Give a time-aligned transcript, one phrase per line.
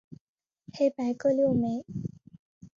[0.73, 1.85] 黑白各六枚。